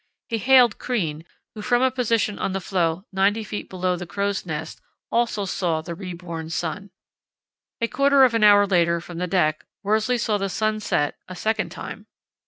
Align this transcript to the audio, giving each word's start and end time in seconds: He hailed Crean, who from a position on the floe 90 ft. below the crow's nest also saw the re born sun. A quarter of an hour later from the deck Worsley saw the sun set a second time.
He 0.29 0.39
hailed 0.39 0.79
Crean, 0.79 1.25
who 1.53 1.61
from 1.61 1.83
a 1.83 1.91
position 1.91 2.39
on 2.39 2.53
the 2.53 2.59
floe 2.59 3.05
90 3.11 3.45
ft. 3.45 3.69
below 3.69 3.95
the 3.95 4.07
crow's 4.07 4.47
nest 4.47 4.81
also 5.11 5.45
saw 5.45 5.81
the 5.81 5.93
re 5.93 6.11
born 6.13 6.49
sun. 6.49 6.89
A 7.79 7.87
quarter 7.87 8.23
of 8.23 8.33
an 8.33 8.43
hour 8.43 8.65
later 8.65 8.99
from 8.99 9.19
the 9.19 9.27
deck 9.27 9.63
Worsley 9.83 10.17
saw 10.17 10.39
the 10.39 10.49
sun 10.49 10.79
set 10.79 11.19
a 11.27 11.35
second 11.35 11.69
time. 11.69 12.07